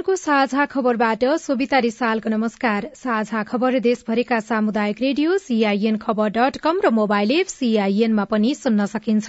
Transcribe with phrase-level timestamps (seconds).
[0.00, 6.80] सीआईएनको साझा खबरबाट सोभिता रिसालको नमस्कार। साझा खबर देशभरिका सामुदायिक रेडियो सीआईएन खबर डट कम
[6.84, 9.28] र मोबाइल एप सीआईएनमा पनि सुन्न सकिन्छ।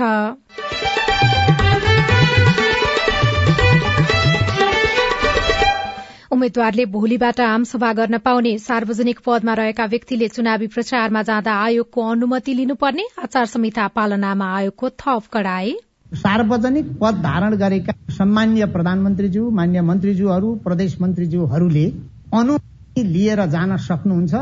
[6.32, 13.08] उम्मेद्वारले भोलिबाट आमसभा गर्न पाउने सार्वजनिक पदमा रहेका व्यक्तिले चुनावी प्रचारमा जाँदा आयोगको अनुमति लिनुपर्ने
[13.20, 15.76] आचार संहिता पालनामा आयोगको थप कडाए
[16.12, 21.86] सार्वजनिक पद धारण गरेका सम्मान्य प्रधानमन्त्रीज्यू मान्य मन्त्रीज्यूहरू प्रदेश मन्त्रीज्यूहरूले
[22.34, 24.34] अनुमति लिएर जान सक्नुहुन्छ।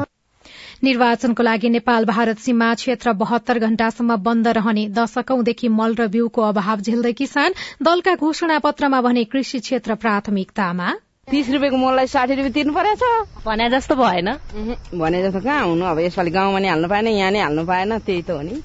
[0.83, 6.81] निर्वाचनको लागि नेपाल भारत सीमा क्षेत्र बहत्तर घण्टासम्म बन्द रहने दशकौंदेखि मल र बिउको अभाव
[6.81, 7.53] झेल्दै किसान
[7.85, 10.89] दलका घोषणा पत्रमा भने कृषि क्षेत्र प्राथमिकतामा।
[11.29, 13.03] तिस रुपियाँको मललाई साठी रुपियाँ तिर्नु परेछ
[13.45, 14.29] भने जस्तो भएन।
[14.97, 15.85] भने जस्तो कहाँ हुनु?
[15.85, 18.57] अब यसपालि गाउँमा नै हाल्नु पाएन यहाँ नै हाल्नु पाएन त्यही त हो नि।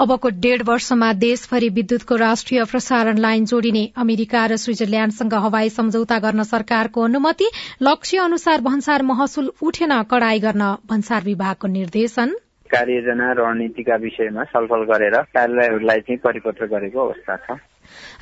[0.00, 6.42] अबको डेढ़ वर्षमा देशभरि विद्युतको राष्ट्रिय प्रसारण लाइन जोडिने अमेरिका र स्विजरल्याण्डसँग हवाई सम्झौता गर्न
[6.42, 7.50] सरकारको अनुमति
[7.82, 12.34] लक्ष्य अनुसार भन्सार महसुल उठेन कड़ाई गर्न भन्सार विभागको निर्देशन।
[12.70, 17.58] कार्ययोजना रणनीतिका विषयमा छलफल गरेर कार्यालयहरूलाई चाहिँ परिपत्र गरेको अवस्था छ।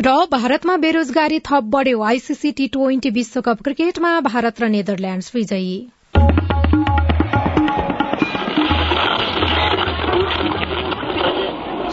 [0.01, 5.77] र भारतमा बेरोजगारी थप बढ़्यो आईसीसी टी ट्वेन्टी विश्वकप क्रिकेटमा भारत र नेदरल्याण्ड विजयी।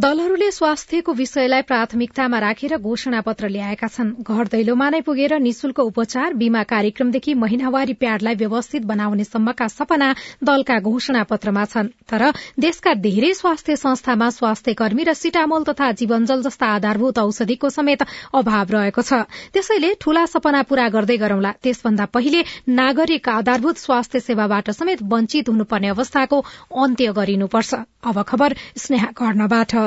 [0.00, 6.32] दलहरूले स्वास्थ्यको विषयलाई प्राथमिकतामा राखेर घोषणा पत्र ल्याएका छन्। घर दैलोमा नै पुगेर निशुल्क उपचार
[6.40, 10.08] बीमा कार्यक्रमदेखि महिनावारी प्याडलाई व्यवस्थित बनाउने सम्मका सपना
[10.40, 12.22] दलका घोषणा पत्रमा छन्। तर
[12.56, 18.00] देशका धेरै स्वास्थ्य संस्थामा स्वास्थ्य कर्मी र सिटामोल तथा जीवनजल जस्ता आधारभूत औषधिको समेत
[18.32, 22.40] अभाव रहेको छ। त्यसैले ठूला सपना पूरा गर्दै गरौंला। त्यसभन्दा पहिले
[22.72, 27.72] नागरिक आधारभूत स्वास्थ्य सेवाबाट समेत वञ्चित हुनुपर्ने अवस्थाको अन्त्य गरिनुपर्छ।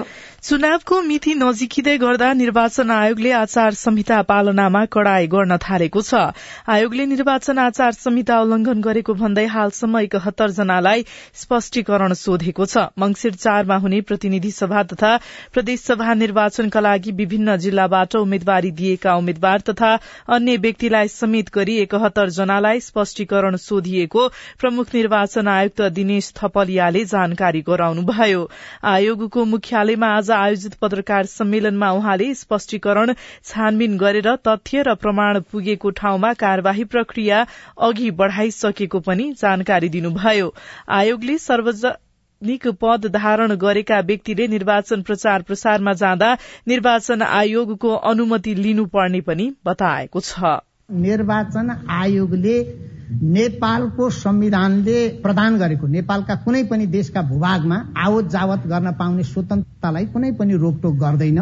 [0.04, 0.33] Yeah.
[0.44, 6.36] चुनावको मिति नजिकिँदै गर्दा निर्वाचन आयोगले आचार संहिता पालनामा कड़ाई गर्न थालेको छ।
[6.68, 13.78] आयोगले निर्वाचन आचार संहिता उल्लंघन गरेको भन्दै हालसम्म एकहत्तर जनालाई स्पष्टीकरण सोधेको छ। मंगिर चारमा
[13.78, 15.12] हुने प्रतिनिधि सभा तथा
[15.54, 19.94] प्रदेशसभा निर्वाचनका लागि विभिन्न जिल्लाबाट उम्मेद्वारी दिएका उम्मेद्वार तथा
[20.30, 24.28] अन्य व्यक्तिलाई समेत गरी एकहत्तर जनालाई स्पष्टीकरण सोधिएको
[24.60, 28.44] प्रमुख निर्वाचन आयुक्त दिनेश थपलियाले जानकारी गराउनुभयो।
[28.98, 33.14] आयोगको मुख्यालय मुख्यालयमा आज आयोजित पत्रकार सम्मेलनमा उहाँले स्पष्टीकरण
[33.44, 37.46] छानबिन गरेर तथ्य र प्रमाण पुगेको ठाउँमा कार्यवाही प्रक्रिया
[37.82, 40.54] अघि बढ़ाइसकेको पनि जानकारी दिनुभयो।
[40.92, 46.34] आयोगले सार्वजनिक पद धारण गरेका व्यक्तिले निर्वाचन प्रचार प्रसारमा जाँदा
[46.68, 50.58] निर्वाचन आयोगको अनुमति लिनुपर्ने पनि बताएको छ।
[51.04, 52.58] निर्वाचन आयोगले
[53.12, 60.32] नेपालको संविधानले प्रदान गरेको नेपालका कुनै पनि देशका भूभागमा आवत जावत गर्न पाउने स्वतन्त्रतालाई कुनै
[60.32, 61.40] पनि रोकटोक गर्दैन।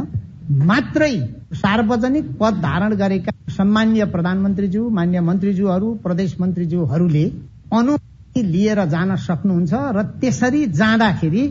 [0.68, 1.16] मात्रै
[1.54, 7.26] सार्वजनिक पद धारण गरेका सम्मान्य प्रधानमन्त्रीज्यू मान्य मन्त्रीज्यूहरू प्रदेश मन्त्रीज्यूहरूले
[7.72, 11.44] अनुमति लिएर जान सक्नुहुन्छ र त्यसरी जाँदाखेरि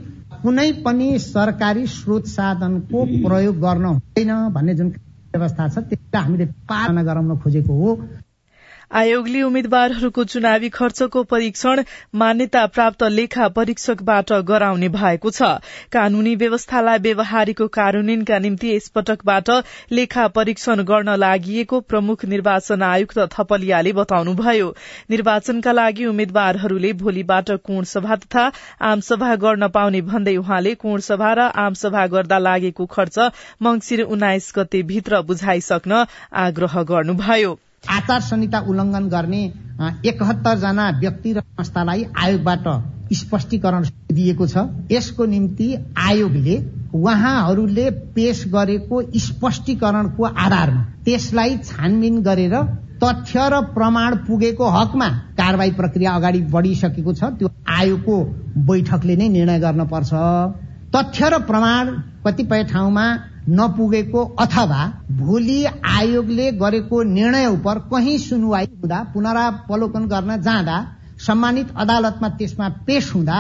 [0.43, 4.89] कुनै पनि सरकारी स्रोत साधनको प्रयोग गर्न हुँदैन भन्ने जुन
[5.35, 7.91] व्यवस्था छ त्यसलाई हामीले पालना गराउन खोजेको हो।
[8.91, 11.83] आयोगले उम्मेद्वारहरूको चुनावी खर्चको परीक्षण
[12.15, 15.51] मान्यता प्राप्त लेखा परीक्षकबाट गराउने भएको छ।
[15.93, 19.51] कानूनी व्यवस्थालाई व्यवहारिक कार्यान्वयनका निम्ति यसपटकबाट
[19.93, 24.75] लेखा परीक्षण गर्न लागि प्रमुख निर्वाचन आयुक्त थपलियाले बताउनुभयो।
[25.11, 28.51] निर्वाचनका लागि उम्मेद्वारहरूले भोलिबाट कोण सभा तथा
[28.91, 33.19] आमसभा गर्न पाउने भन्दै उहाँले कोण सभा र आमसभा गर्दा लागेको खर्च
[33.63, 36.05] मंगिर उन्नाइस गते भित्र बुझाइसक्न
[36.41, 39.43] आग्रह गर्नुभयो। आचार संहिता उल्लंघन गर्ने
[40.07, 42.67] एकहत्तर जना व्यक्ति र संस्थालाई आयोगबाट
[43.13, 45.69] स्पष्टीकरण दिएको छ। यसको निम्ति
[45.99, 46.57] आयोगले
[46.95, 52.55] उहाँहरूले पेश गरेको स्पष्टीकरणको आधारमा त्यसलाई छानबिन गरेर
[53.03, 57.49] तथ्य र प्रमाण पुगेको हकमा कारवाही प्रक्रिया अगाडि बढिसकेको छ। त्यो
[57.79, 58.17] आयोगको
[58.69, 60.13] बैठकले नै निर्णय गर्न पर्छ।
[60.95, 61.89] तथ्य र प्रमाण
[62.27, 63.07] कतिपय ठाउँमा
[63.49, 70.77] नपुगेको अथवा भोलि आयोगले गरेको निर्णय उप कहीँ सुनवाई हुँदा पुनरावलोकन गर्न जाँदा
[71.27, 73.39] सम्मानित अदालतमा त्यसमा पेश हुँदा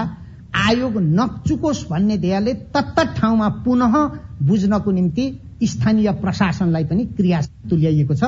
[0.56, 3.94] आयोग नचुकोस् भन्ने ध्येयले तत्त ठाउँमा पुनः
[4.43, 5.25] बुझ्नको निम्ति
[5.62, 8.25] स्थानीय प्रशासनलाई पनि क्रिया तुल्याइएको छ।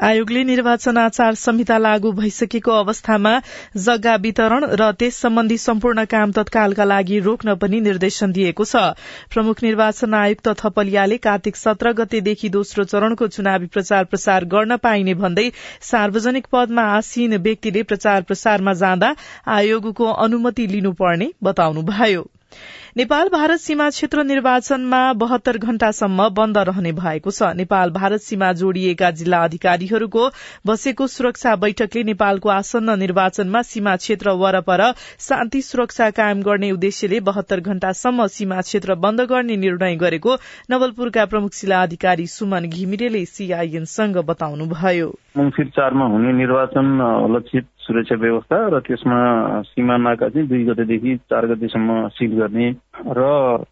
[0.00, 3.32] आयोगले निर्वाचन आचार संहिता लागू भइसकेको अवस्थामा
[3.86, 8.84] जग्गा वितरण र त्यस सम्बन्धी सम्पूर्ण काम तत्कालका लागि रोक्न पनि निर्देशन दिएको छ।
[9.34, 15.50] प्रमुख निर्वाचन आयुक्त थपलियाले कार्तिक सत्र गतेदेखि दोस्रो चरणको चुनावी प्रचार प्रसार गर्न पाइने भन्दै
[15.90, 19.14] सार्वजनिक पदमा आसीन व्यक्तिले प्रचार प्रसारमा जाँदा
[19.58, 22.26] आयोगको अनुमति लिनुपर्ने बताउनुभयो।
[22.96, 29.10] नेपाल भारत सीमा क्षेत्र निर्वाचनमा बहत्तर घण्टासम्म बन्द रहने भएको छ। नेपाल भारत सीमा जोड़िएका
[29.18, 30.24] जिल्ला अधिकारीहरूको
[30.66, 34.84] बसेको सुरक्षा बैठकले नेपालको आसन्न निर्वाचनमा सीमा क्षेत्र वरपर
[35.28, 40.38] शान्ति सुरक्षा कायम गर्ने उद्देश्यले बहत्तर घण्टासम्म सीमा क्षेत्र बन्द गर्ने निर्णय गरेको
[40.70, 46.86] नवलपुरका प्रमुख जिल्ला अधिकारी सुमन घिमिरेले सीआईएनसँग बताउनुभयो। मंगिर चारमा हुने निर्वाचन
[47.30, 49.18] लक्षित सुरक्षा व्यवस्था र त्यसमा
[49.64, 52.66] सीमा नाका चाहिँ दुई गतेदेखि चार गतेसम्म सिल गर्ने
[53.08, 53.22] र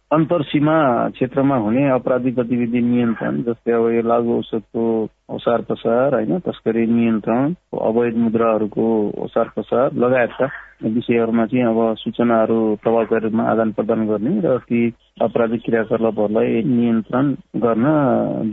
[0.09, 0.77] अन्तर सीमा
[1.09, 4.83] क्षेत्रमा हुने अपराधिक गतिविधि नियन्त्रण जस्तै अब यो लागु औषधको
[5.29, 8.87] ओसार पसार होइन तस्करी नियन्त्रण अवैध मुद्राहरूको
[9.19, 10.47] ओसार पसार लगायतका
[10.85, 14.81] विषयहरूमा चाहिँ अब सूचनाहरू प्रभावकारी रूपमा आदान प्रदान गर्ने र ती
[15.21, 17.85] अपराधिक क्रियाकलापहरूलाई नियन्त्रण गर्न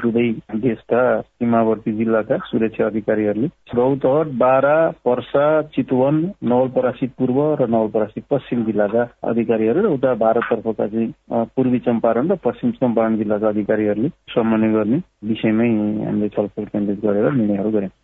[0.00, 0.28] दुवै
[0.58, 9.04] देशका सीमावर्ती जिल्लाका सुरक्षा अधिकारीहरूले गौतहट बारा पर्सा चितवन नवलपरासी पूर्व र नवलपरासी पश्चिम जिल्लाका
[9.28, 10.14] अधिकारीहरू र उता
[10.64, 15.68] भारततर्फका चाहिँ पूर्वी चम्पारण र पश्चिम चम्पारण जिल्लाका अधिकारीहरूले समन्वय गर्ने विषयमै
[16.04, 18.03] हामीले छलफल केन्द्रित गरेर निर्णयहरू गर्यौं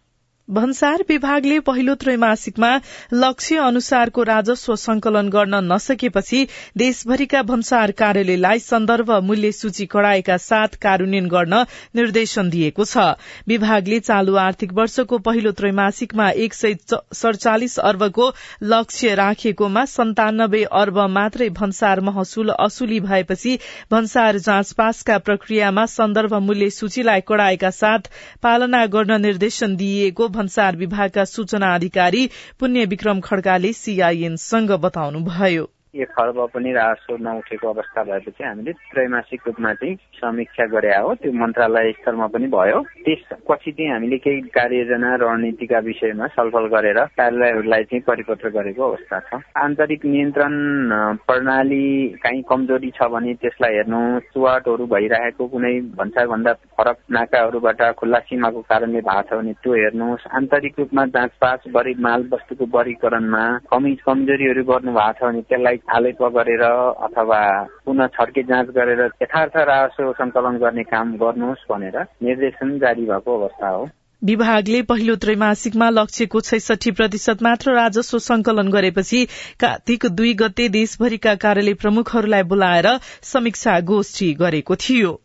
[0.52, 2.68] भन्सार विभागले पहिलो त्रैमासिकमा
[3.14, 6.46] लक्ष्य अनुसारको राजस्व संकलन गर्न नसकेपछि
[6.78, 11.54] देशभरिका भन्सार कार्यालयलाई सन्दर्भ मूल्य सूची कड़ाएका साथ कार्यान्वयन गर्न
[11.96, 13.04] निर्देशन दिएको छ।
[13.48, 16.74] विभागले चालू आर्थिक वर्षको पहिलो त्रैमासिकमा एक सय
[17.14, 18.28] सड़चालिस अर्बको
[18.64, 23.56] लक्ष्य राखेकोमा सन्तानब्बे अर्ब मात्रै भन्सार महसुल असुली भएपछि
[23.92, 28.12] भन्सार जाँच पासका प्रक्रियामा सन्दर्भ मूल्य सूचीलाई कड़ाएका साथ
[28.42, 32.28] पालना गर्न निर्देशन दिइएको भन्सार विभागका सूचना अधिकारी
[32.60, 39.72] पुण्य विक्रम खड्काले सीआईएनसँग बताउनुभयो। एक खर्ब पनि राजस्व नउठेको अवस्था भएपछि हामीले त्रैमासिक रूपमा
[39.74, 45.78] चाहिँ समीक्षा गरे हो। त्यो मन्त्रालय स्तरमा पनि भयो। त्यसपछि चाहिँ हामीले केही कार्ययोजना रणनीतिका
[45.82, 50.54] विषयमा छलफल गरेर कार्यालयहरूलाई चाहिँ परिपत्र गरेको अवस्था छ। आन्तरिक नियन्त्रण
[51.26, 51.82] प्रणाली
[52.22, 54.00] काहीँ कमजोरी छ भने त्यसलाई हेर्नु
[54.30, 60.78] चुवाटहरू भइरहेको कुनै भन्दा फरक नाकाहरूबाट खुल्ला सीमाको कारणले भएको छ भने त्यो हेर्नुहोस् आन्तरिक
[60.78, 66.62] रूपमा जाँचपास बढी माल वस्तुको वर्गीकरणमा कमी कमजोरीहरू गर्नु भएको छ भने त्यसलाई आलेप गरेर
[66.62, 67.40] अथवा
[67.84, 73.68] पुनः छड्के जाँच गरेर यथार्थ राजस्व सङ्कलन गर्ने काम गर्नुहोस् भनेर निर्देशन जारी भएको अवस्था
[73.68, 73.88] हो।
[74.24, 79.24] विभागले पहिलो त्रैमासिकमा लक्ष्यको छैसठी प्रतिशत मात्र राजस्व संकलन गरेपछि
[79.60, 82.88] कार्तिक दुई गते देशभरिका कार्यालय प्रमुखहरूलाई बोलाएर
[83.22, 85.20] समीक्षा गोष्ठी गरेको थियो।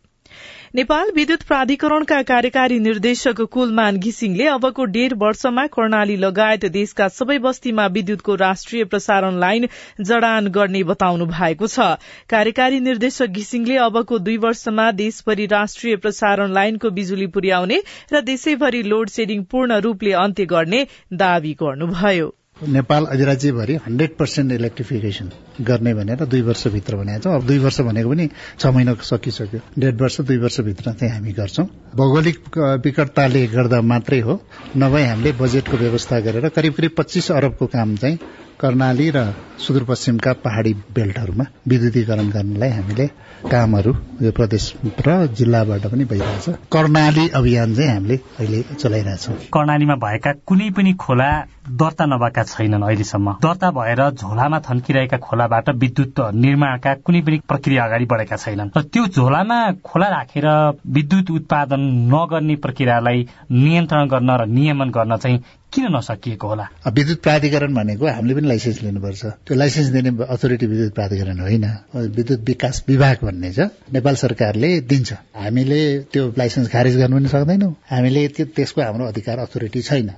[0.74, 7.86] नेपाल विद्युत प्राधिकरणका कार्यकारी निर्देशक कुलमान घिसिङले अबको डेढ़ वर्षमा कर्णाली लगायत देशका सबै बस्तीमा
[7.88, 9.68] विद्युतको राष्ट्रिय प्रसारण लाइन
[10.02, 11.86] जडान गर्ने बताउनु भएको छ।
[12.28, 17.82] कार्यकारी निर्देशक घिसिङले अबको दुई वर्षमा देशभरि राष्ट्रिय प्रसारण लाइनको बिजुली पुर्याउने
[18.12, 22.32] र देशैभरि लोड सेडिङ पूर्ण रूपले अन्त्य गर्ने दावी गर्नुभयो।
[22.68, 28.10] नेपाल अधिराज्यभरि हन्ड्रेड पर्सेन्ट इलेक्ट्रिफिकेसन। गर्ने भनेर दुई वर्षभित्र भनेको छौँ। अब दुई वर्ष भनेको
[28.10, 34.20] पनि छ महिना सकिसक्यो। डेढ वर्ष दुई वर्षभित्र चाहिँ हामी गर्छौं। भौगोलिक विकटताले गर्दा मात्रै
[34.20, 34.40] हो।
[34.76, 38.18] नभए हामीले बजेटको व्यवस्था गरेर करिब करिब पच्चिस अरबको काम चाहिँ
[38.60, 39.22] कर्णाली र
[39.60, 43.06] सुदूरपश्चिमका पहाड़ी बेल्टहरूमा विद्युतीकरण गर्नलाई हामीले
[43.52, 44.64] कामहरू यो प्रदेश
[45.06, 51.28] र जिल्लाबाट पनि भइरहेछ कर्णाली अभियान चाहिँ हामीले अहिले चलाइरहेछौँ कर्णालीमा भएका कुनै पनि खोला
[51.68, 58.04] दर्ता नभएका छैनन् अहिलेसम्म। दर्ता भएर झोलामा थन्किरहेका खोलाबाट विद्युत निर्माणका कुनै पनि प्रक्रिया अगाडि
[58.04, 60.46] बढेका छैनन्। र त्यो झोलामा खोला राखेर
[60.90, 63.18] विद्युत उत्पादन नगर्ने प्रक्रियालाई
[63.50, 65.38] नियन्त्रण गर्न र नियमन गर्न चाहिँ
[65.72, 66.66] किन नसकिएको होला?
[66.90, 72.40] विद्युत प्राधिकरण भनेको हामीले पनि लाइसेन्स लिनुपर्छ। त्यो लाइसेन्स दिने अथोरिटी विद्युत प्राधिकरण होइन। विद्युत
[72.42, 75.80] विकास विभाग भन्ने छ। नेपाल सरकारले दिन्छ। हामीले
[76.12, 80.10] त्यो लाइसेन्स खारेज गर्नु पनि सक्दैनौँ। हामीले त्यसको हाम्रो अधिकार अथोरिटी छैन।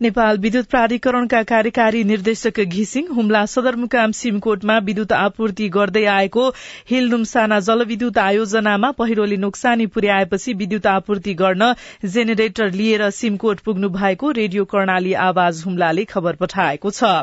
[0.00, 6.44] नेपाल विद्युत प्राधिकरणका कार्यकारी निर्देशक घिसिङ हुम्ला सदरमुकाम सिमकोटमा विद्युत आपूर्ति गर्दै आएको
[6.90, 11.72] हिलनुम्साना जलविद्युत आयोजनामा पहिरोले नोक्सानी पुर्याएपछि विद्युत आपूर्ति गर्न
[12.08, 17.14] जेनेरेटर लिएर सिमकोट पुग्नु भएको रेडियो कर्णाली आवाज हुम्लाले खबर पठाएको छ।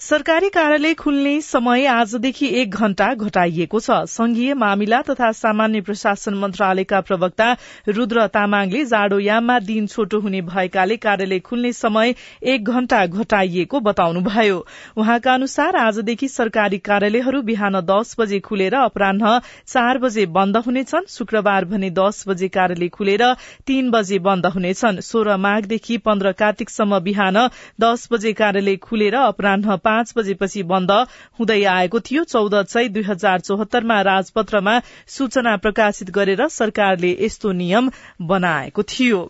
[0.00, 7.00] सरकारी कार्यालय खुल्ने समय आजदेखि एक घण्टा घटाइएको छ। संघीय मामिला तथा सामान्य प्रशासन मन्त्रालयका
[7.00, 7.48] प्रवक्ता
[7.88, 12.14] रूद्र तामाङले जाडोयाममा दिन छोटो हुने भएकाले कार्यालय खुल्ने समय
[12.44, 14.64] एक घण्टा घटाइएको बताउनुभयो।
[14.96, 21.64] उहाँका अनुसार आजदेखि सरकारी कार्यालयहरू बिहान दस बजे खुलेर अपरान्ह चार बजे बन्द हुनेछन्। शुक्रबार
[21.64, 23.26] भने दस बजे कार्यालय खुलेर
[23.66, 27.42] तीन बजे बन्द हुनेछन्। सोह्र माघदेखि पन्ध्र कार्तिकसम्म बिहान
[27.80, 30.92] दस बजे कार्यालय खुलेर अपरान्ह पाँच बजेपछि बन्द
[31.38, 34.78] हुँदै आएको थियो। चौध चै दुई हजार चौहत्तरमा राजपत्रमा
[35.16, 37.90] सूचना प्रकाशित गरेर सरकारले यस्तो नियम
[38.28, 39.26] बनाएको थियो।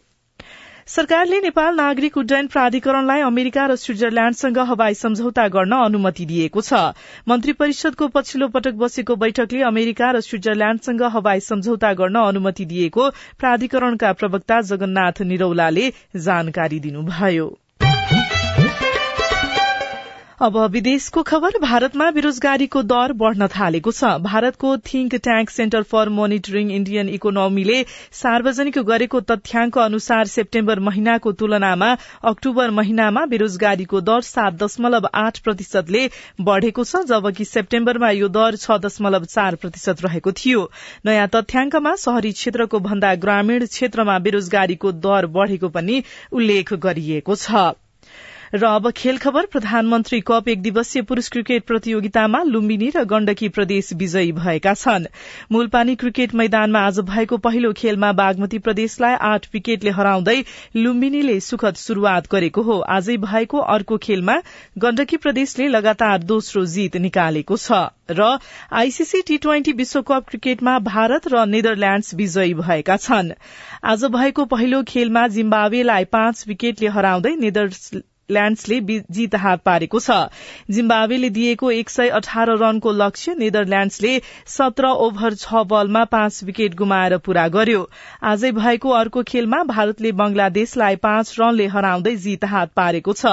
[0.89, 6.81] सरकारले नेपाल नागरिक उड्डयन प्राधिकरणलाई अमेरिका र स्विजरल्याण्डसँग हवाई सम्झौता गर्न अनुमति दिएको छ।
[7.29, 14.13] मन्त्री परिषदको पछिल्लो पटक बसेको बैठकले अमेरिका र स्विजरल्याण्डसँग हवाई सम्झौता गर्न अनुमति दिएको प्राधिकरणका
[14.17, 15.89] प्रवक्ता जगन्नाथ निरौलाले
[16.25, 17.49] जानकारी दिनुभयो।
[20.39, 26.71] अब विदेशको खबर भारतमा बेरोजगारीको दर बढ़न थालेको छ। भारतको think tank centre for monitoring
[26.75, 27.79] Indian इकोनोमीले
[28.19, 31.89] सार्वजनिक गरेको तथ्याङ्क अनुसार सेप्टेम्बर महिनाको तुलनामा
[32.33, 36.05] अक्टूबर महिनामा बेरोजगारीको दर सात दशमलव आठ प्रतिशतले
[36.43, 40.65] बढ़ेको छ जबकि सेप्टेम्बरमा यो दर छ दशमलव चार प्रतिशत रहेको थियो।
[41.07, 46.01] नयाँ तथ्याङ्कमा शहरी क्षेत्रको भन्दा ग्रामीण क्षेत्रमा बेरोजगारीको दर बढ़ेको पनि
[46.33, 47.67] उल्लेख गरिएको छ।
[48.55, 53.93] र अब खेल खबर प्रधानमन्त्री कप एक दिवसीय पुरूष क्रिकेट प्रतियोगितामा लुम्बिनी र गण्डकी प्रदेश
[53.93, 55.05] विजयी भएका छन्।
[55.53, 60.37] मूलपानी क्रिकेट मैदानमा आज भएको पहिलो खेलमा बागमती प्रदेशलाई आठ विकेटले हराउँदै
[60.77, 64.37] लुम्बिनीले सुखद शुरूआत गरेको हो। आजै भएको अर्को खेलमा
[64.79, 68.39] गण्डकी प्रदेशले लगातार दोस्रो जीत निकालेको छ। र
[68.73, 73.33] आईसीसी टी ट्वेन्टी विश्वकप क्रिकेटमा भारत र नेदरल्याण्ड्स विजयी भएका छन्।
[73.85, 77.35] आज भएको पहिलो खेलमा जिम्बावेलाई पाँच विकेटले हराउँदै
[78.31, 78.81] ल्याण्ड्सले
[79.11, 80.11] जित हात पारेको छ।
[80.71, 87.17] जिम्बावेले दिएको एक सय अठार रनको लक्ष्य नेदरल्याण्ड्सले सत्र ओभर छ बलमा पाँच विकेट गुमाएर
[87.19, 87.89] पूरा गर्यो।
[88.25, 93.33] आजै भएको अर्को खेलमा भारतले बंगलादेशलाई पाँच रनले हराउँदै जित हात पारेको छ।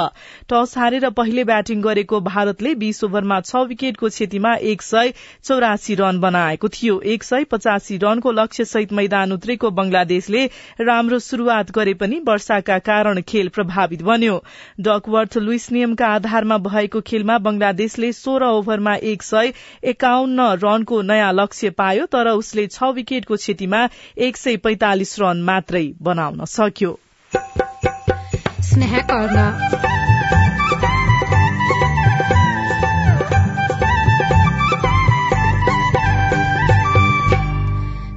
[0.49, 6.19] टस हारेर पहिले ब्याटिङ गरेको भारतले बीस ओभरमा छ विकेटको क्षतिमा एक सय चौरासी रन
[6.19, 10.45] बनाएको थियो। एक सय पचासी रनको लक्ष्य सहित मैदान उत्रेको बंगलादेशले
[10.81, 14.43] राम्रो शुरूआत गरे पनि वर्षाका कारण खेल प्रभावित बन्यो।
[14.87, 21.69] डकवर्थ लुइस नियमका आधारमा भएको खेलमा बंगलादेशले सोह्र ओभरमा एक सय एकाउन्न रनको नयाँ लक्ष्य
[21.79, 23.87] पायो तर उसले छ विकेटको क्षतिमा
[24.19, 26.99] एक सय पैंतालिस रन मात्रै बनाउन सक्यो।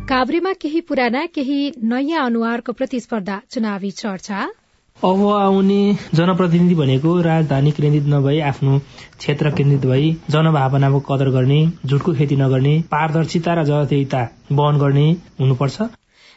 [0.08, 4.38] काभ्रेमा केही पुराना केही नयाँ अनुहारको प्रतिस्पर्धा चुनावी चर्चा।
[5.04, 8.78] अब आउने जनप्रतिनिधि भनेको राजधानी केन्द्रित नभई आफ्नो
[9.18, 15.06] क्षेत्र केन्द्रित भई जनभावनाको कदर गर्ने झुटको खेती नगर्ने पारदर्शिता र जवाबदेहिता वहन गर्ने
[15.40, 15.82] हुनुपर्छ।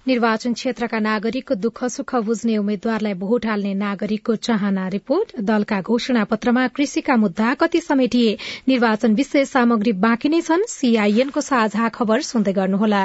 [0.08, 6.68] निर्वाचन क्षेत्रका नागरिकको दुःख सुख बुझ्ने उम्मेद्वारलाई भोट हाल्ने नागरिकको चाहना रिपोर्ट। दलका घोषणा पत्रमा
[6.68, 8.38] कृषिका मुद्दा कति समेटिए
[8.68, 13.02] निर्वाचन विशेष सामग्री बाँकी नै छन् सीआईएनको साझा खबर सुन्दै गर्नुहोला।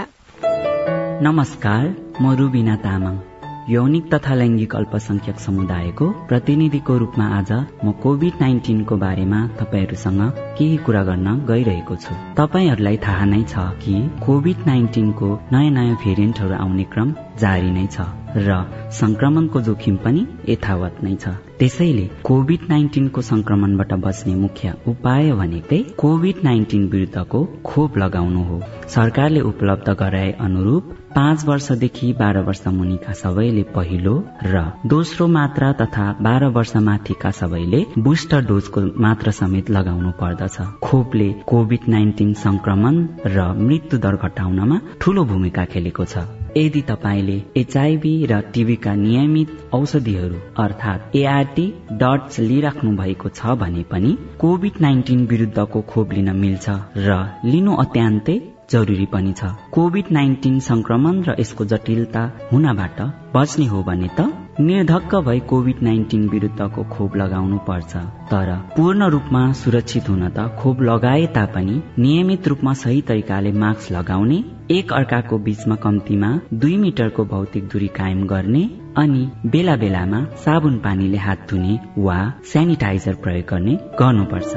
[1.22, 1.82] नमस्कार
[2.20, 3.35] म रुबिना तामाङ।
[3.68, 7.50] यौनिक तथा लैङ्गिक अल्पसंख्यक समुदायको प्रतिनिधिको रूपमा आज
[7.84, 10.22] म कोभिड नाइन्टिनको बारेमा तपाईँहरूसँग
[10.58, 13.94] केही कुरा गर्न गइरहेको छु। तपाईँहरूलाई थाहा नै छ कि
[14.26, 18.54] कोभिड नाइन्टिनको नयाँ नयाँ भेरिएन्टहरू आउने क्रम जारी नै छ र
[18.92, 21.28] संक्रमणको जोखिम पनि यथावत नै छ।
[21.58, 28.60] त्यसैले कोभिड नाइन्टिनको संक्रमणबाट बच्ने मुख्य उपाय भनेकै कोभिड नाइन्टिन विरुद्धको खोप लगाउनु हो।
[28.94, 34.14] सरकारले उपलब्ध गराए अनुरूप पाँच वर्षदेखि बाह्र वर्ष मुनिका सबैले पहिलो
[34.44, 41.28] र दोस्रो मात्रा तथा बाह्र वर्ष माथिका सबैले बुस्टर डोजको मात्रा समेत लगाउनु पर्दछ। खोपले
[41.48, 48.40] कोभिड नाइन्टिन संक्रमण र मृत्यु दर घटाउनमा ठूलो भूमिका खेलेको छ। यदि तपाईँले एचआईभी र
[48.54, 51.66] टिभीका नियमित औषधिहरू अर्थात् एआरटी
[52.02, 56.68] डट्स लिइराख्नु भएको छ भने पनि कोभिड नाइन्टिन विरुद्धको खोप लिन मिल्छ
[57.06, 58.38] र लिनु अत्यन्तै
[58.70, 62.22] जरुरी पनि छ। कोभिड नाइन्टिन संक्रमण र यसको जटिलता
[62.52, 62.98] हुनबाट
[63.34, 64.26] बच्ने हो भने त
[64.60, 67.96] निर्धक्क भई कोभिड नाइन्टिन विरुद्धको खोप लगाउनु पर्छ।
[68.32, 74.42] तर पूर्ण रूपमा सुरक्षित हुन त खोप लगाए तापनि नियमित रूपमा सही तरिकाले मास्क लगाउने
[74.70, 78.62] एक अर्काको बीचमा कम्तीमा दुई मिटरको भौतिक दूरी कायम गर्ने
[78.98, 82.16] अनि बेला बेलामा साबुन पानीले हात धुने वा
[82.52, 84.52] सेनिटाइजर प्रयोग गर्ने गर्नुपर्छ।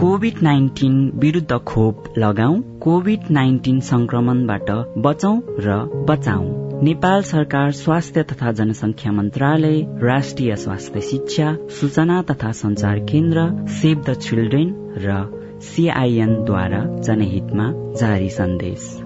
[0.00, 5.78] कोभिड नाइन्टिन विरुद्ध खोप लगाऊ कोभिड नाइन्टिन संक्रमणबाट बचौं र
[6.08, 14.04] बचाऊ नेपाल सरकार स्वास्थ्य तथा जनसंख्या मन्त्रालय राष्ट्रिय स्वास्थ्य शिक्षा सूचना तथा संचार केन्द्र सेभ
[14.10, 15.18] द चिल्ड्रेन र
[15.62, 19.05] सिआइएनद्वारा जनहितमा जारी सन्देश।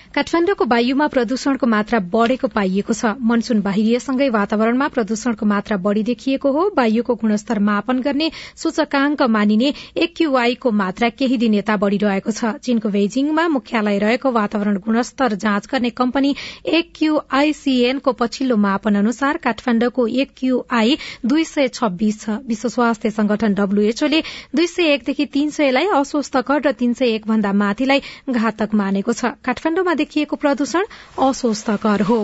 [0.11, 6.63] काठमाण्डुको वायुमा प्रदूषणको मात्रा बढ़ेको पाइएको छ। मनसून बाहिरिएसँगै वातावरणमा प्रदूषणको मात्रा बढ़ी देखिएको हो।
[6.77, 13.47] वायुको गुणस्तर मापन गर्ने सूचकांक मानिने एक्यूआईको मात्रा केही दिन यता बढ़िरहेको छ। चीनको बेजिङमा
[13.47, 16.35] मुख्यालय रहेको वातावरण गुणस्तर जाँच गर्ने कम्पनी
[16.81, 24.21] एक्यूआईसीएनको पछिल्लो मापन अनुसार काठमाण्डुको एक्यूआई दुई सय छब्बीस छ। विश्व स्वास्थ्य संगठन डब्ल्यूएचओले
[24.55, 29.33] दुई सय एकदेखि तीन सयलाई अस्वस्थकर र तीन सय एक भन्दा माथिलाई घातक मानेको छ।
[29.39, 30.85] काठमाण्डुमा देखिएको प्रदूषण
[31.21, 32.21] अस्वस्थकर हो।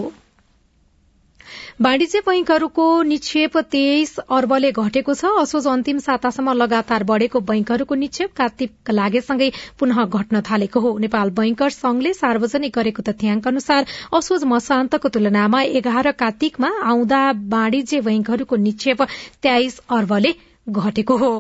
[1.81, 8.91] वाणिज्य बैंकहरूको निक्षेप तेइस अर्बले घटेको छ। असोज अन्तिम सातासम्म लगातार बढ़ेको बैंकहरूको निक्षेप कार्तिक
[8.91, 15.62] लागेसँगै पुनः घट्न थालेको हो। नेपाल बैंकर्स संघले सार्वजनिक गरेको तथ्याङ्क अनुसार असोज मसान्तको तुलनामा
[15.74, 17.22] एघार कार्तिकमा आउँदा
[17.53, 19.05] वाणिज्य बैंकहरूको निक्षेप
[19.43, 20.34] तेइस अर्बले
[20.67, 21.31] घटेको हो।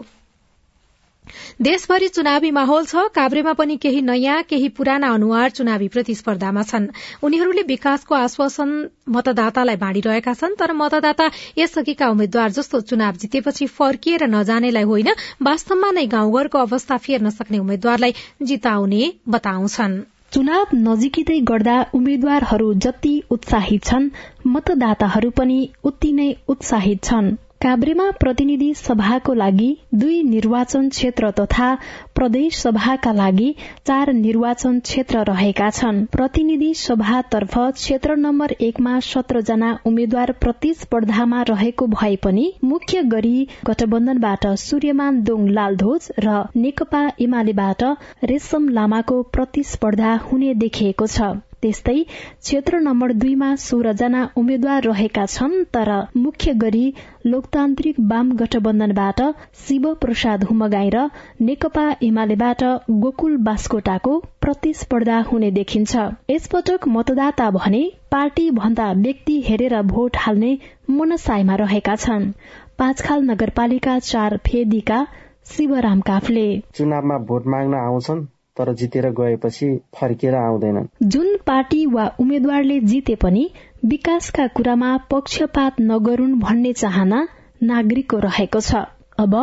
[1.61, 6.87] देशभरि चुनावी माहौल छ। काभ्रेमा पनि केही नयाँ केही पुराना अनुहार चुनावी प्रतिस्पर्धामा छन्।
[7.23, 8.69] उनीहरूले विकासको आश्वासन
[9.09, 15.09] मतदातालाई बाँडिरहेका छन् तर मतदाता यसअघिका उम्मेद्वार जस्तो चुनाव जितेपछि फर्किएर नजानेलाई होइन
[15.41, 19.99] वास्तवमा नै गाउँघरको अवस्था फेर्न सक्ने उम्मेद्वारलाई जिताउने बताउँछन्।
[20.33, 24.09] चुनाव नजिकै गर्दा उम्मेद्वारहरू जति उत्साहित छन्
[24.47, 31.69] मतदाताहरू पनि उति नै उत्साहित छन्। काभ्रेमा प्रतिनिधि सभाको लागि दुई निर्वाचन क्षेत्र तथा
[32.15, 33.47] प्रदेश सभाका लागि
[33.87, 42.15] चार निर्वाचन क्षेत्र रहेका छन्। प्रतिनिधि सभातर्फ क्षेत्र नम्बर एकमा सत्रजना उम्मेद्वार प्रतिस्पर्धामा रहेको भए
[42.23, 47.83] पनि मुख्य गरी गठबन्धनबाट सूर्यमान दोङ लालधोज र नेकपा एमालेबाट
[48.25, 51.33] रेशम लामाको प्रतिस्पर्धा हुने देखिएको छ।
[51.63, 56.83] त्यस्तै क्षेत्र नम्बर दुईमा सोह्रजना उम्मेद्वार रहेका छन् तर मुख्य गरी
[57.25, 59.21] लोकतान्त्रिक वाम गठबन्धनबाट
[59.67, 61.07] शिव प्रसाद हुमगाई र
[61.41, 62.63] नेकपा एमालेबाट
[63.03, 70.57] गोकुल बास्कोटाको प्रतिस्पर्धा हुने देखिन्छ। यसपटक मतदाता भने पार्टी भन्दा व्यक्ति हेरेर भोट हाल्ने
[70.91, 72.31] मनसाईमा रहेका छन्।
[72.77, 75.05] पाँचखाल नगरपालिका चार फेदीका
[75.51, 78.25] शिवराम काफले। चुनावमा भोट माग्न आउँछन्।
[78.57, 83.49] तर जितेर गएपछि फर्केर आउँदैनन्। जुन पार्टी वा उम्मेद्वारले जिते पनि
[83.85, 87.27] विकासका कुरामा पक्षपात नगरून् भन्ने चाहना
[87.63, 88.75] नागरिकको रहेको छ।
[89.19, 89.33] अब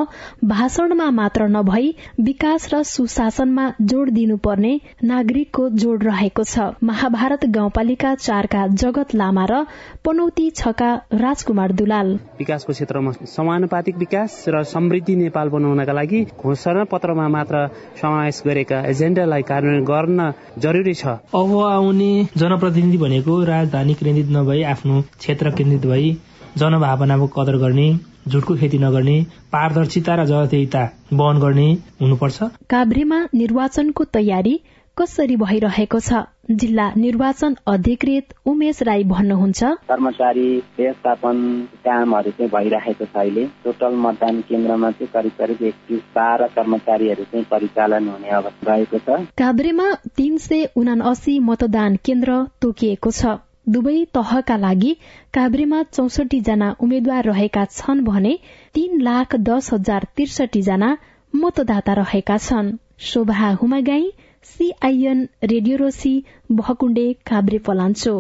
[0.44, 4.72] भाषणमा मात्र नभई विकास र सुशासनमा जोड़ दिनुपर्ने
[5.04, 9.64] नागरिकको जोड़ रहेको छ। महाभारत गाउँपालिका चारका जगत लामा र
[10.04, 17.28] पनौती छका राजकुमार दुलाल। विकासको क्षेत्रमा समानुपातिक विकास र समृद्धि नेपाल बनाउनका लागि घोषणा पत्रमा
[17.28, 17.66] मात्र
[18.02, 25.00] समावेश गरेका एजेन्डालाई कार्यान्वयन गर्न जरुरी छ। अब आउने जनप्रतिनिधि भनेको राजधानी केन्द्रित नभई आफ्नो
[25.18, 26.10] क्षेत्र केन्द्रित भई
[26.58, 27.88] जनभावनाको कदर गर्ने
[28.28, 29.16] झुटको खेती नगर्ने
[29.52, 30.82] पारदर्शिता र जवाबदेहिता
[31.12, 31.68] वहन गर्ने
[32.00, 34.54] हुनुपर्छ। काभ्रेमा निर्वाचनको तयारी
[34.96, 36.22] कसरी भइरहेको छ?
[36.50, 40.46] जिल्ला निर्वाचन अधिकृत उमेश राई भन्नुहुन्छ। कर्मचारी
[40.78, 41.36] व्यवस्थापन
[41.84, 47.46] कामहरू चाहिँ भइरहेको छ अहिले। टोटल मतदान केन्द्रमा चाहिँ करिब करिब एकतिस बाह्र कर्मचारीहरू चाहिँ
[47.50, 54.56] परिचालन हुने अवस्था रहेको छ। काभ्रेमा तीन सय उनासी मतदान केन्द्र तोकिएको छ। दुवै तहका
[54.56, 54.92] लागि
[55.34, 58.32] काभ्रेमा चौसठी जना उम्मेद्वार रहेका छन् भने
[58.74, 60.90] तीन लाख दस हजार त्रिसठी जना
[61.34, 62.72] मतदाता रहेका छन्।
[63.02, 64.10] Shobha Humagai
[64.44, 66.14] CIN radio Rosi
[66.52, 68.14] Bhakunde Kavre Palancho.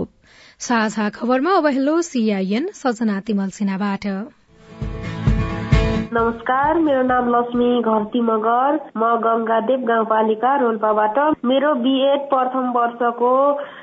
[0.58, 4.06] साझा खबरमा अब हेलो सीआईएन सजना तिमल सिन्हाबाट।
[6.14, 13.30] नमस्कार मेरो नाम लक्ष्मी घरती मगर। म गंगादेव गाउँपालिका रोल्पाबाट। मेरो बिएड प्रथम वर्षको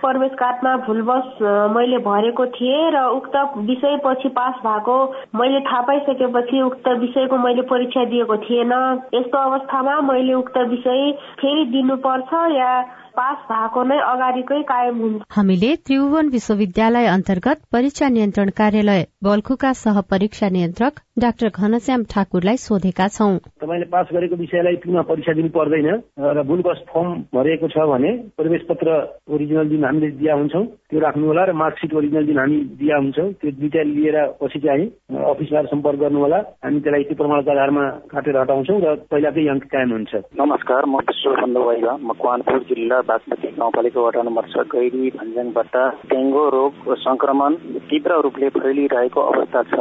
[0.01, 1.41] प्रवेश कार्डमा भुलवश
[1.75, 3.35] मैले भरेको थिएँ र उक्त
[3.67, 4.95] विषय पछि पास भएको
[5.35, 8.73] मैले थाहा पाइसकेपछि उक्त विषयको मैले परीक्षा दिएको थिएन।
[9.13, 12.71] यस्तो अवस्थामा मैले उक्त विषय फेरि दिनुपर्छ या
[13.17, 20.01] पास भएको नै अगाडिकै कायम हुन्छ हामीले त्रिभुवन विश्वविद्यालय अन्तर्गत परीक्षा नियन्त्रण कार्यालय बल्खुका सह
[20.11, 25.89] परीक्षा नियन्त्रक डाक्टर घनश्याम ठाकुरलाई सोधेका छौं। तपाईँले पास गरेको विषयलाई पुनः परीक्षा दिनु पर्दैन
[26.37, 28.95] र बुलबस फर्म भरिएको छ भने प्रवेश पत्र
[29.29, 33.27] ओरिजिनल जुन हामीले दिया हुन्छौँ त्यो राख्नु होला र मार्कसिट ओरिजिनल जुन हामी दिया हुन्छौँ
[33.35, 34.87] त्यो दुइटा लिएर पछि चाहिँ
[35.25, 39.91] अफिसमा सम्पर्क गर्नु होला हामी त्यसलाई त्यो प्रमाणको आधारमा काटेर हटाउँछौँ र पहिलाकै अङ्क कायम
[39.91, 45.75] हुन्छ। नमस्कार म विश्व वैला मकवानपुर जिल्ला बागमती गाउँपालिका वडा नम्बर छ गैरी भन्ज्याङबाट
[46.11, 47.55] डेङ्गु रोग संक्रमण
[47.89, 49.75] तीव्र रूपले फैलिरहेको अवस्था छ।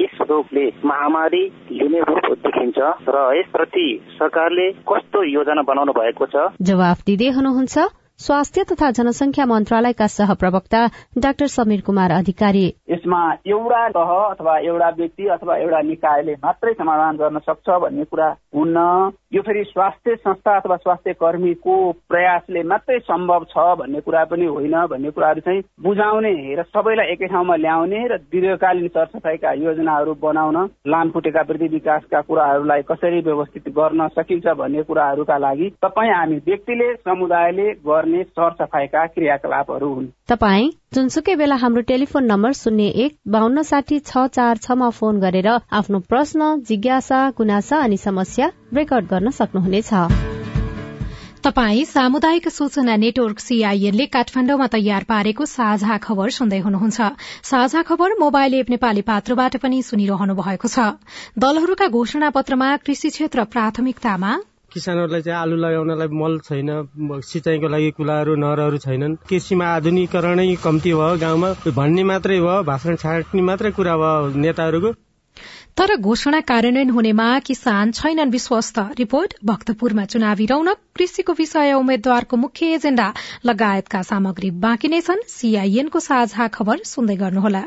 [0.00, 6.48] यस रोगले महामारी लिने रूप देखिन्छ र यसप्रति सरकारले कस्तो योजना बनाउनु भएको छ?
[6.62, 7.78] जवाफ दिँदै हुनुहुन्छ
[8.24, 10.80] स्वास्थ्य तथा जनसंख्या मन्त्रालयका सहप्रवक्ता
[11.18, 17.16] डाक्टर समीर कुमार अधिकारी। यसमा एउटा तह अथवा एउटा व्यक्ति अथवा एउटा निकायले मात्रै समाधान
[17.16, 21.74] गर्न सक्छ भन्ने कुरा हुन्न। यो फेरि स्वास्थ्य संस्था अथवा स्वास्थ्य कर्मीको
[22.08, 27.26] प्रयासले मात्रै सम्भव छ भन्ने कुरा पनि होइन भन्ने कुराहरू चाहिँ बुझाउने र सबैलाई एकै
[27.26, 34.46] ठाउँमा ल्याउने र दीर्घकालीन सरसफाइका योजनाहरू बनाउन लामखुट्टेका वृद्धि विकासका कुराहरूलाई कसरी व्यवस्थित गर्न सकिन्छ
[34.54, 41.82] भन्ने कुराहरूका लागि तपाईँ हामी व्यक्तिले समुदायले गर्ने सरसफाइका क्रियाकलापहरू हुन्। तपाई जुनसुकै बेला हाम्रो
[41.86, 47.80] टेलिफोन नम्बर शून्य एक बान्न साठी छ चार छमा फोन गरेर आफ्नो प्रश्न जिज्ञासा गुनासा
[47.86, 49.90] अनि समस्या रेकर्ड गर्न सक्नुहुनेछ।
[51.46, 57.10] तपाई सामुदायिक सूचना नेटवर्क सीआईएनले काठमाण्डुमा तयार पारेको साझा खबर सुन्दै हुनुहुन्छ।
[57.50, 60.88] साझा खबर मोबाइल एप नेपाली पात्रबाट पनि सुनिरहनु भएको छ।
[61.36, 64.32] दलहरूका घोषणा पत्रमा कृषि क्षेत्र प्राथमिकतामा
[64.74, 66.68] किसानहरूलाई चाहिँ आलु लगाउनलाई मल छैन
[67.22, 73.42] सिँचाइको लागि कुलाहरू नहरहरू छैनन्। कृषिमा आधुनिकरणै कम्ती भयो गाउँमा। भन्ने मात्रै भयो भाषण छाट्ने
[73.42, 74.90] मात्रै कुरा भयो नेताहरूको।
[75.78, 82.66] तर घोषणा कार्यान्वयन हुनेमा किसान छैनन् विश्वस्त। रिपोर्ट भक्तपुरमा चुनावी रौनक। कृषिको विषय उम्मेद्वारको मुख्य
[82.74, 83.08] एजेण्डा
[83.46, 87.64] लगायतका सामग्री बाँकी नै छन्। सीआईएनको साझा खबर सुन्दै गर्नुहोला।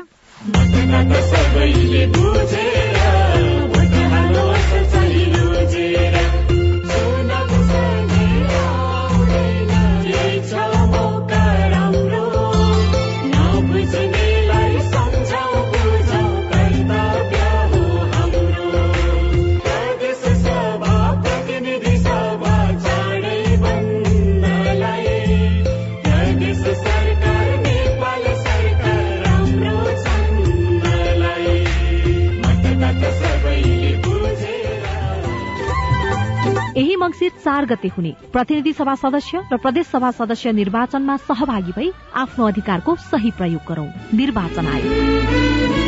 [37.18, 42.46] मंगिर चार गते हुने। प्रतिनिधि सभा सदस्य र प्रदेश सभा सदस्य निर्वाचनमा सहभागी भई आफ्नो
[42.46, 45.87] अधिकारको सही प्रयोग गरौं। निर्वाचन आयोग।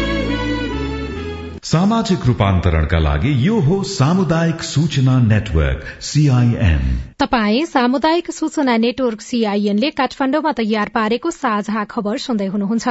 [1.70, 6.80] सामाजिक रूपान्तरणका लागि यो हो सामुदायिक सूचना नेटवर्क सीआईएन
[7.20, 12.88] तपाई सामुदायिक सूचना नेटवर्क सीआईएनले काठमाण्डुमा तयार पारेको साझा खबर सुन्दै हुनुहुन्छ।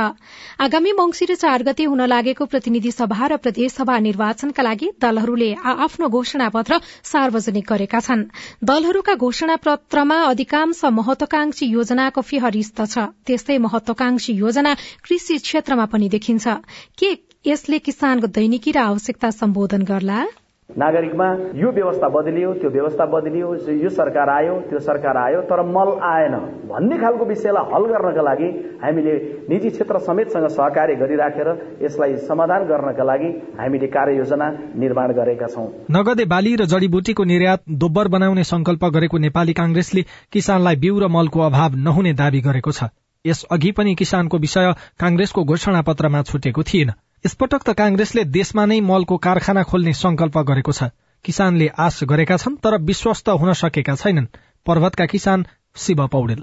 [0.63, 6.47] आगामी मंगिर चार गते हुन लागेको प्रतिनिधि सभा र प्रदेशसभा निर्वाचनका लागि दलहरूले आफ्नो घोषणा
[6.49, 8.23] पत्र सार्वजनिक गरेका छन्।
[8.63, 16.47] दलहरूका घोषणा पत्रमा अधिकांश महत्वाकांक्षी योजनाको फेहरिस्त छ। त्यस्तै महत्वाकांक्षी योजना कृषि क्षेत्रमा पनि देखिन्छ।
[16.95, 17.11] के
[17.45, 20.23] यसले किसानको दैनिकी र आवश्यकता सम्बोधन गर्ला।
[20.69, 25.89] नागरिकमा यो व्यवस्था बदलियो त्यो व्यवस्था बदलियो यो सरकार आयो त्यो सरकार आयो तर मल
[26.03, 26.35] आएन
[26.67, 28.49] भन्ने खालको विषयलाई हल गर्नका लागि
[28.83, 29.15] हामीले
[29.49, 31.49] निजी क्षेत्र समेतसँग सहकार्य गरिराखेर
[31.81, 38.07] यसलाई समाधान गर्नका लागि हामीले कार्ययोजना निर्माण गरेका छौं। नगदे बाली र जडीबुटीको निर्यात दोब्बर
[38.13, 42.93] बनाउने संकल्प गरेको नेपाली कांग्रेसले किसानलाई बिउ र मलको अभाव नहुने दावी गरेको छ।
[43.25, 48.79] यस अघि पनि किसानको विषय कांग्रेसको घोषणा पत्रमा छुटेको थिएन। यसपटक त कांग्रेसले देशमा नै
[48.81, 50.87] मलको कारखाना खोल्ने संकल्प गरेको छ।
[51.25, 54.27] किसानले आश गरेका छन् तर विश्वस्त हुन सकेका छैनन्।
[54.65, 55.43] पर्वतका किसान
[55.75, 56.41] शिव पौडेल।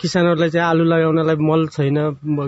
[0.00, 1.98] किसानहरूलाई चाहिँ आलु लगाउनलाई मल छैन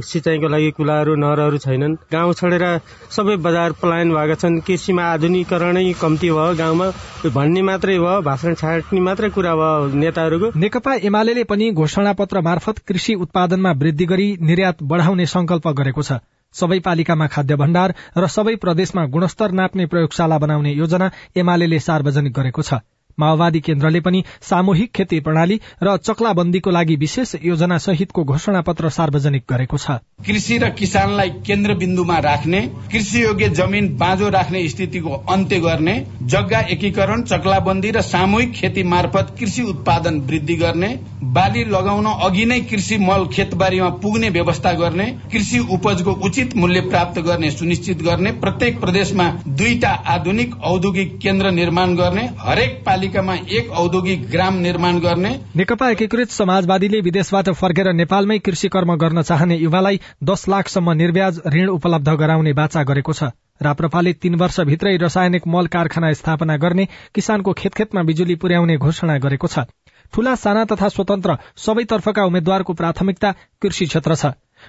[0.03, 2.65] सिँचाइको लागि कुलाहरू नहरहरू छैनन्। गाउँ छोडेर
[3.13, 6.89] सबै बजार पलायन भएका छन्। कृषिमा आधुनिकरणै कम्ती भयो गाउँमा।
[7.37, 12.79] भन्ने मात्रै भयो भाषण छाट्ने मात्रै कुरा भयो नेताहरूको। नेकपा एमाले पनि घोषणा पत्र मार्फत
[12.89, 16.21] कृषि उत्पादनमा वृद्धि गरी निर्यात बढ़ाउने संकल्प गरेको छ।
[16.55, 22.63] सबै पालिकामा खाद्य भण्डार र सबै प्रदेशमा गुणस्तर नाप्ने प्रयोगशाला बनाउने योजना एमाले सार्वजनिक गरेको
[22.63, 22.81] छ।
[23.21, 29.45] माओवादी केन्द्रले पनि सामूहिक खेती प्रणाली र चक्लाबन्दीको लागि विशेष योजना सहितको घोषणा पत्र सार्वजनिक
[29.51, 32.61] गरेको छ। कृषि र किसानलाई केन्द्रबिन्दुमा राख्ने
[32.93, 35.95] कृषि योग्य जमिन बाँझो राख्ने स्थितिको अन्त्य गर्ने
[36.27, 40.89] जग्गा एकीकरण चक्लाबन्दी र सामूहिक खेती मार्फत कृषि उत्पादन वृद्धि गर्ने
[41.33, 47.21] बाली लगाउन अघि नै कृषि मल खेतबारीमा पुग्ने व्यवस्था गर्ने कृषि उपजको उचित मूल्य प्राप्त
[47.21, 49.29] गर्ने सुनिश्चित गर्ने प्रत्येक प्रदेशमा
[49.59, 55.91] दुईटा आधुनिक औद्योगिक केन्द्र निर्माण गर्ने हरेक पालि नगरपालिकामा एक औद्योगिक ग्राम निर्माण गर्ने। नेकपा
[55.91, 62.09] एकीकृत समाजवादीले विदेशबाट फर्केर नेपालमै कृषि कर्म गर्न चाहने युवालाई दस लाखसम्म निर्ब्याज ऋण उपलब्ध
[62.15, 68.35] गराउने बाचा गरेको छ। राप्रपाले तीन वर्षभित्रै रासायनिक मल कारखाना स्थापना गर्ने किसानको खेतखेतमा बिजुली
[68.37, 69.67] पुर्याउने घोषणा गरेको छ।
[70.13, 74.27] ठूला साना तथा स्वतन्त्र सबैतर्फका उम्मेद्वारको प्राथमिकता कृषि क्षेत्र छ।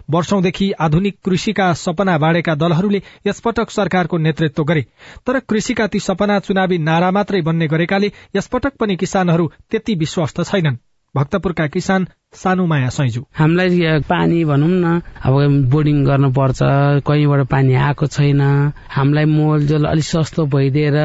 [0.10, 4.86] वर्षौंदेखि आधुनिक कृषिका सपना बाँडेका दलहरूले यसपटक सरकारको नेतृत्व गरे
[5.28, 10.78] तर कृषिका ती सपना चुनावी नारा मात्रै बन्ने गरेकाले यसपटक पनि किसानहरू त्यति विश्वस्त छैनन्।
[11.15, 16.60] भक्तपुरका किसान सानुमाया सैजु। हामीलाई पानी भनौँ न अब बोर्डिङ गर्नुपर्छ
[17.08, 18.41] कहीँबाट पानी आएको छैन।
[18.89, 20.97] हामीलाई मोलजोल अलिक सस्तो भइदिएर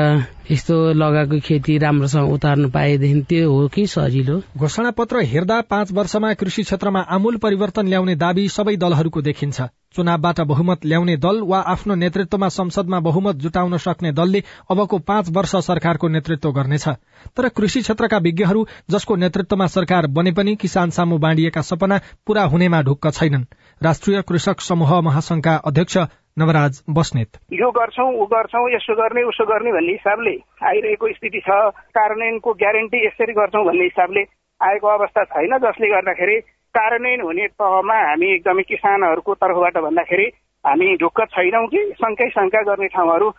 [0.51, 4.43] यस्तो लगाएको खेती राम्रोसँग उतार्नु पाएदेखि त्यो हो कि सजिलो?
[4.57, 9.61] घोषणा पत्र हेर्दा पाँच वर्षमा कृषि क्षेत्रमा आमूल परिवर्तन ल्याउने दावी सबै दलहरूको देखिन्छ।
[9.97, 15.57] चुनावबाट बहुमत ल्याउने दल वा आफ्नो नेतृत्वमा संसदमा बहुमत जुटाउन सक्ने दलले अबको पाँच वर्ष
[15.57, 16.89] सरकारको नेतृत्व गर्नेछ।
[17.37, 22.83] तर कृषि क्षेत्रका विज्ञहरू जसको नेतृत्वमा सरकार बने पनि किसान सामु बाँडिएका सपना पूरा हुनेमा
[22.83, 23.45] ढुक्क छैनन्।
[23.83, 25.97] राष्ट्रिय कृषक समूह महासंघका अध्यक्ष
[26.39, 30.35] नवराज बस्नेत। यो गर्छौ ऊ गर्छौ यसो गर्ने उसो गर्ने भन्ने हिसाबले
[30.69, 31.59] आइरहेको स्थिति छ।
[31.97, 34.23] कार्यान्वयनको ग्यारेन्टी यसरी गर्छौ भन्ने हिसाबले
[34.61, 36.37] आएको अवस्था छैन जसले गर्दाखेरि
[36.75, 40.27] कार्यान्वयन हुने तहमा हामी एकदमै किसानहरूको तर्फबाट भन्दाखेरि
[40.67, 43.33] हामी ढुक्क छैनौँ कि शङ्कै शङ्का गर्ने ठाउँहरू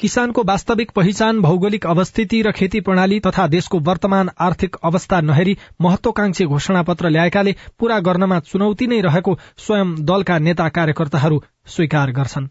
[0.00, 6.44] किसानको वास्तविक पहिचान भौगोलिक अवस्थिति र खेती प्रणाली तथा देशको वर्तमान आर्थिक अवस्था नहेरी महत्वाकांक्षी
[6.46, 12.48] घोषणा पत्र ल्याएकाले पूरा गर्नमा चुनौती नै रहेको स्वयं दलका नेता कार्यकर्ताहरू स्वीकार गर्छन्।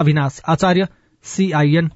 [0.00, 0.88] अविनाश आचार्य
[1.24, 1.90] सीआईएन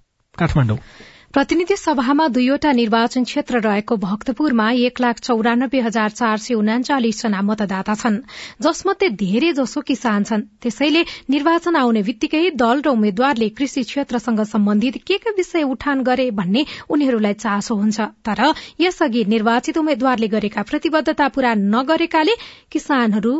[1.34, 7.42] प्रतिनिधि सभामा दुईवटा निर्वाचन क्षेत्र रहेको भक्तपुरमा एक लाख चौरानब्बे हजार चार सय उनाचालिस जना
[7.42, 8.16] मतदाता छन्
[8.58, 14.98] जसमध्ये धेरै जसो किसान छन्। त्यसैले निर्वाचन आउने बित्तिकै दल र उम्मेद्वारले कृषि क्षेत्रसँग सम्बन्धित
[15.06, 18.42] के के विषय उठान गरे भन्ने उनीहरूलाई चासो हुन्छ। तर
[18.80, 22.34] यसअघि निर्वाचित उम्मेद्वारले गरेका प्रतिबद्धता पूरा नगरेकाले
[22.74, 23.34] किसानहरू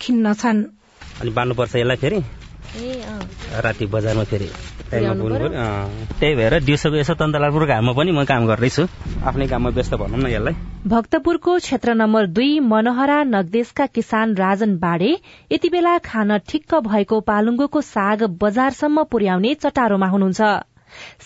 [0.00, 0.64] खिन्न छन्।
[2.74, 4.48] राति बजारमा फेरि
[4.90, 8.82] त्यही भएर दिउँसोको यसो तन्तलापुरको घाममा पनि म काम गर्दैछु।
[9.22, 10.54] आफ्नै काममा व्यस्त भनौँ न यसलाई।
[10.86, 15.10] भक्तपुरको क्षेत्र नम्बर दुई मनोहरा नगदेशका किसान राजन बाडे
[15.52, 20.42] यति बेला खान ठिक्क भएको पालुङ्गोको साग बजारसम्म पुर्याउने चटारोमा हुनुहुन्छ।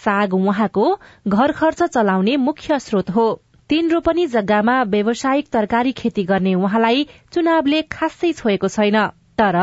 [0.05, 0.87] साग उहाँको
[1.29, 3.29] घर खर्च चलाउने मुख्य स्रोत हो।
[3.71, 8.99] तीन रोपनी जग्गामा व्यावसायिक तरकारी खेती गर्ने उहाँलाई चुनावले खासै छोएको छैन।
[9.41, 9.57] तर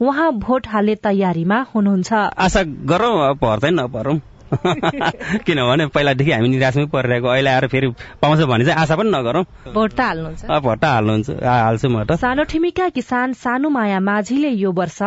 [0.00, 4.18] उहाँ भोट हाल्ने तयारीमा हुनुहुन्छ। आशा गरौँ पर्दैन नपरौँ
[5.46, 7.88] किनभने पहिलादेखि हामी निराशमै परिरहेको अहिले आएर फेरि
[8.18, 12.18] पाउँछ भने चाहिँ आशा पनि नगरौँ। भोट त हाल्नुहुन्छ। भोट त हाल्नुहुन्छ हाल्छु म त।
[12.18, 14.98] सानो ठिमीका किसान सानु माया माझीले यो वर्ष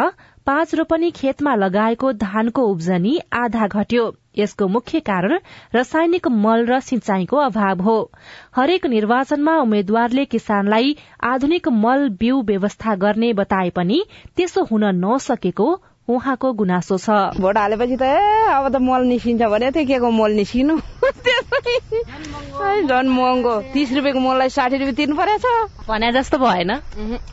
[0.46, 5.40] पाँच रोपनी खेतमा लगाएको धानको उब्जनी आधा घट्यो। यसको मुख्य कारण
[5.76, 7.96] रासायनिक मल र सिंचाईको अभाव हो।
[8.56, 14.04] हरेक निर्वाचनमा उम्मेद्वारले किसानलाई आधुनिक मल बिउ व्यवस्था गर्ने बताए पनि
[14.36, 15.70] त्यसो हुन नसकेको
[16.10, 20.32] उहाँको गुनासो छ। भोट हालेपछि त अब त मल निस्किन्छ भने थियो के को मल
[20.36, 20.76] निस्किनु?
[22.84, 25.46] झन् महँगो। तिस रुपियाँको मललाई साठी रुपियाँ तिर्नु परेछ
[25.88, 26.72] भने जस्तो भएन।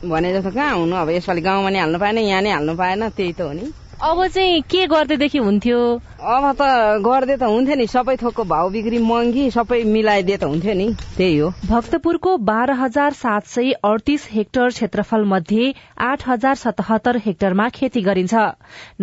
[0.07, 0.95] भने जस्तो कहाँ हुनु?
[0.95, 3.71] अब यसपालि गाउँमा नि हाल्नु पाएन यहाँ नै हाल्नु पाएन त्यही त हो नि।
[4.03, 5.79] अब चाहिँ के गर्दैदेखि हुन्थ्यो?
[6.19, 6.67] अब त
[7.05, 10.87] गर्दै त हुन्थ्यो नि। सबै थोकको भाउ बिक्री महँगी सबै मिलाइदिए त हुन्थ्यो नि।
[11.17, 15.67] त्यही हो। भक्तपुरको बाह्र हजार सात सय अडतिस हेक्टर क्षेत्रफल मध्ये
[16.01, 18.33] आठ हजार सतहत्तर हेक्टरमा खेती गरिन्छ।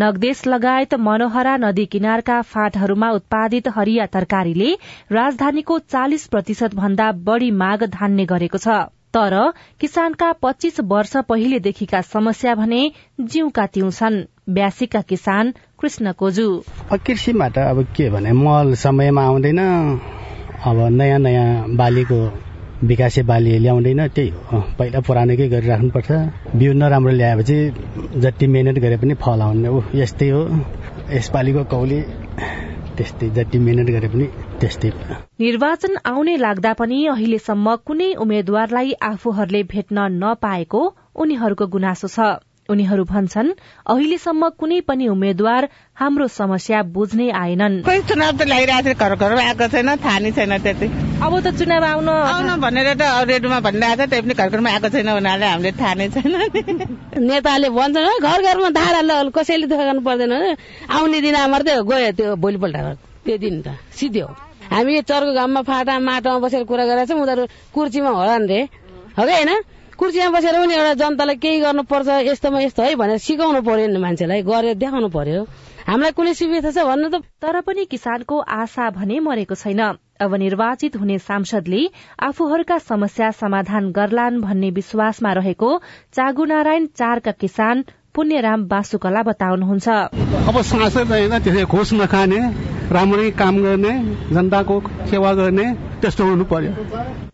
[0.03, 4.73] नगदेश लगायत मनोहरा नदी किनारका फाँटहरूमा उत्पादित हरिया तरकारीले
[5.13, 8.81] राजधानीको चालिस प्रतिशत भन्दा बढ़ी माग धान्ने गरेको छ।
[9.15, 9.37] तर
[9.81, 12.83] किसानका पच्चीस वर्ष पहिलेदेखिका समस्या भने
[13.21, 16.49] जिउका तिउ छन् ब्यासीका किसान कृष्ण कोजु।
[17.07, 19.61] कृषिमा त अब के भने मल समयमा आउँदैन।
[20.65, 22.21] अब नयाँ नयाँ बालीको
[22.83, 26.11] विकासे बाली ल्याउँदैन त्यही हो। पहिला पुरानोकै गरिराख्नुपर्छ।
[26.57, 27.57] बिउ नराम्रो ल्याएपछि
[28.17, 30.43] जति मिहिनेत गरे पनि फल आउने। ऊ यस्तै हो।
[31.13, 32.01] यसपालिको कौली
[32.97, 34.27] त्यस्तै। जति मिहिनेत गरे पनि
[34.61, 34.91] त्यस्तै।
[35.41, 40.83] निर्वाचन आउने लाग्दा पनि अहिलेसम्म कुनै उम्मेद्वारलाई आफूहरूले भेट्न नपाएको
[41.15, 43.51] उनीहरूको गुनासो छ। उनीहरू भन्छन्
[43.89, 49.43] अहिलेसम्म कुनै पनि उम्मेद्वार हाम्रो समस्या बुझ्नै आएनन्। कोही चुनाव त ल्याइरहेको थियो घर घरमा
[49.43, 50.87] आएको छैन थाहा नै छैन त्यति।
[51.25, 54.89] अब त चुनाव आउन आउन भनेर त रेडियोमा भनिरहेको छ त्यही पनि घर घरमा आएको
[54.93, 56.33] छैन उनीहरूले हामीले थाहा नै छैन।
[57.25, 59.01] नेताले भन्छन् घर घरमा धारा
[59.33, 60.35] कसैले दुःख गर्नु पर्दैन।
[60.93, 62.77] आउने दिन मात्रै गयो त्यो भोलिपल्ट।
[63.25, 64.31] त्यो दिन त सिधै हो।
[64.69, 68.61] हामी चर्को घाममा फाटा माटोमा बसेर कुरा गरेर छौँ उनीहरू कुर्चीमा होला नि रे।
[69.17, 69.53] हो कि होइन?
[69.99, 74.43] कुर्सीमा बसेर पनि एउटा जनतालाई केही गर्नुपर्छ यस्तोमा यस्तो है भनेर सिकाउनु पर्यो नि मान्छेलाई
[74.47, 75.41] गरेर देखाउनु पर्यो।
[75.91, 79.83] हामीलाई कुनै सुविधा छ भन्नु त तर पनि किसानको आशा भने मरेको छैन।
[80.23, 81.83] अब निर्वाचित हुने सांसदले
[82.29, 85.71] आफूहरूका समस्या समाधान गर्लान् भन्ने विश्वासमा रहेको
[86.15, 87.85] चागु नारायण चारका किसान
[88.19, 89.89] पुण्यराम बासुकला बताउनुहुन्छ।
[90.51, 91.13] अब सांसद
[91.45, 92.41] त्यसै घुस नखाने
[92.91, 93.93] राम्रै काम गर्ने
[94.35, 94.77] जनताको
[95.11, 95.67] सेवा गर्ने
[96.03, 96.73] त्यस्तो हुनु पर्यो।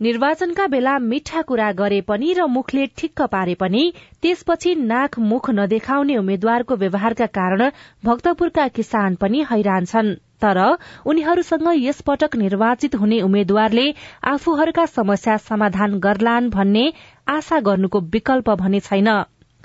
[0.04, 3.82] निर्वाचनका बेला मिठा कुरा गरे पनि र मुखले ठिक्क पारे पनि
[4.22, 7.60] त्यसपछि नाक मुख नदेखाउने उम्मेद्वारको व्यवहारका कारण
[8.04, 10.58] भक्तपुरका किसान पनि हैरान छन्। तर
[11.06, 13.86] उनीहरूसँग यसपटक निर्वाचित हुने उम्मेद्वारले
[14.28, 16.84] आफूहरूका समस्या समाधान गर्लान् भन्ने
[17.28, 19.08] आशा गर्नुको विकल्प भने छैन।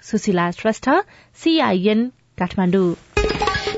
[0.03, 0.89] सुशीला श्रेष्ठ
[1.43, 2.07] सीआईएन
[2.39, 2.93] काठमाडौँ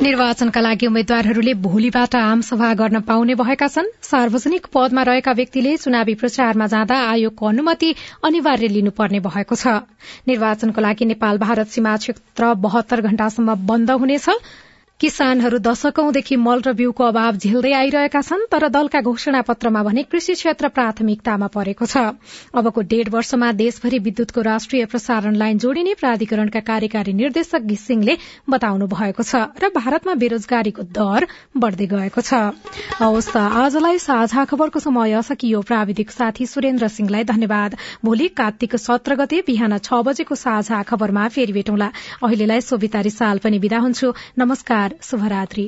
[0.01, 6.67] निर्वाचनका लागि उम्मेद्वारहरूले भोलिबाट आमसभा गर्न पाउने भएका छन्। सार्वजनिक पदमा रहेका व्यक्तिले चुनावी प्रचारमा
[6.67, 7.93] जाँदा आयोगको अनुमति
[8.25, 9.67] अनिवार्य लिनुपर्ने भएको छ।
[10.27, 14.29] निर्वाचनको लागि नेपाल भारत सीमा क्षेत्र बहत्तर घण्टासम्म बन्द हुनेछ।
[15.01, 20.33] किसानहरू दशकौंदेखि मल र बिउको अभाव झेल्दै आइरहेका छन् तर दलका घोषणा पत्रमा भने कृषि
[20.37, 21.97] क्षेत्र प्राथमिकतामा परेको छ।
[22.53, 29.23] अबको डेढ़ वर्षमा देशभरि विद्युतको राष्ट्रिय प्रसारण लाइन जोडिने प्राधिकरणका कार्यकारी निर्देशक घिसिङले बताउनु भएको
[29.23, 31.25] छ र भारतमा बेरोजगारीको दर
[31.57, 32.33] बढ़दै गएको छ।
[33.01, 39.77] आजलाई साझा खबरको समय सकियो प्राविधिक साथी सुरेन्द्र सिंहलाई धन्यवाद। भोलि कार्तिक सत्र गते बिहान
[39.79, 41.89] छ बजेको साझा खबरमा फेरि भेटौँला।
[42.21, 44.13] अहिलेलाई सोभिता रिसाल पनि विदा हुन्छु।
[44.91, 45.61] नमस्कार